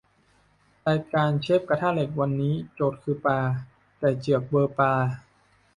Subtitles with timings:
[0.87, 3.39] รายการเชฟกระทะเหล็กวันนี้โจทย์คือปลา
[3.99, 4.93] แต่เจือกเบลอปลา